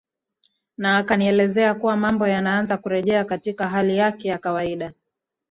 na 0.77 0.97
akanieleza 0.97 1.73
kuwa 1.73 1.97
mambo 1.97 2.27
yanaanza 2.27 2.77
kurejea 2.77 3.25
katika 3.25 3.67
hali 3.67 3.97
yake 3.97 4.27
ya 4.27 4.37
kawaida 4.37 4.93